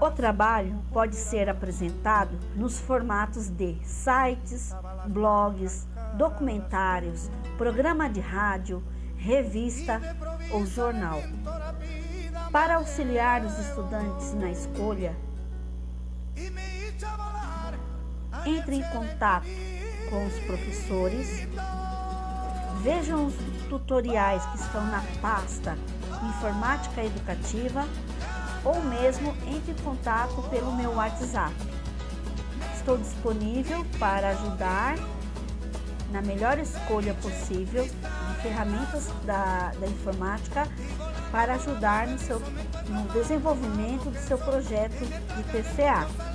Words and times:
O 0.00 0.10
trabalho 0.10 0.82
pode 0.92 1.14
ser 1.14 1.48
apresentado 1.48 2.38
nos 2.56 2.78
formatos 2.80 3.48
de 3.48 3.76
sites, 3.84 4.74
blogs, 5.06 5.86
documentários, 6.16 7.30
programa 7.58 8.08
de 8.08 8.20
rádio, 8.20 8.82
revista 9.16 10.00
ou 10.50 10.64
jornal. 10.64 11.20
Para 12.50 12.76
auxiliar 12.76 13.44
os 13.44 13.58
estudantes 13.58 14.32
na 14.34 14.50
escolha, 14.50 15.14
entre 18.46 18.76
em 18.76 18.82
contato 18.84 19.46
com 20.08 20.26
os 20.26 20.38
professores, 20.40 21.46
vejam 22.82 23.26
os 23.26 23.34
tutoriais 23.68 24.44
que 24.46 24.56
estão 24.56 24.84
na 24.86 25.02
pasta 25.20 25.76
Informática 26.28 27.04
Educativa 27.04 27.86
ou 28.64 28.82
mesmo 28.82 29.34
entre 29.46 29.72
em 29.72 29.84
contato 29.84 30.42
pelo 30.50 30.72
meu 30.72 30.92
WhatsApp. 30.94 31.54
Estou 32.74 32.98
disponível 32.98 33.84
para 33.98 34.30
ajudar 34.30 34.96
na 36.10 36.20
melhor 36.22 36.58
escolha 36.58 37.14
possível 37.14 37.84
de 37.84 38.42
ferramentas 38.42 39.08
da, 39.24 39.72
da 39.78 39.86
informática 39.86 40.66
para 41.30 41.54
ajudar 41.54 42.08
no, 42.08 42.18
seu, 42.18 42.40
no 42.88 43.08
desenvolvimento 43.12 44.10
do 44.10 44.18
seu 44.18 44.36
projeto 44.38 45.04
de 45.04 45.42
TCA. 45.44 46.29